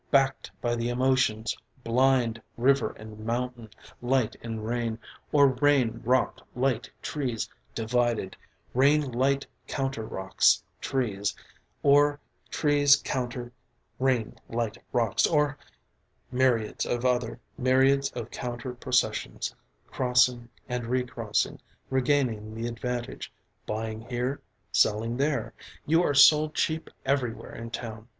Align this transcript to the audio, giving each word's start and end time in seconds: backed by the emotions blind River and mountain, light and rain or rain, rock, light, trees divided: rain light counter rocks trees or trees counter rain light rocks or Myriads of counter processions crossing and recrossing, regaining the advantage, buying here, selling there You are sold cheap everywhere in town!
backed 0.09 0.49
by 0.61 0.75
the 0.75 0.89
emotions 0.89 1.55
blind 1.83 2.41
River 2.57 2.93
and 2.97 3.19
mountain, 3.19 3.69
light 4.01 4.35
and 4.41 4.65
rain 4.65 4.97
or 5.31 5.49
rain, 5.49 6.01
rock, 6.03 6.39
light, 6.55 6.89
trees 7.03 7.47
divided: 7.75 8.35
rain 8.73 9.11
light 9.11 9.45
counter 9.67 10.03
rocks 10.03 10.63
trees 10.81 11.35
or 11.83 12.19
trees 12.49 12.95
counter 12.95 13.51
rain 13.99 14.35
light 14.49 14.75
rocks 14.91 15.27
or 15.27 15.55
Myriads 16.31 16.83
of 16.87 18.31
counter 18.31 18.73
processions 18.73 19.53
crossing 19.85 20.49
and 20.67 20.87
recrossing, 20.87 21.59
regaining 21.91 22.55
the 22.55 22.65
advantage, 22.67 23.31
buying 23.67 24.01
here, 24.09 24.41
selling 24.71 25.15
there 25.17 25.53
You 25.85 26.01
are 26.01 26.15
sold 26.15 26.55
cheap 26.55 26.89
everywhere 27.05 27.53
in 27.53 27.69
town! 27.69 28.07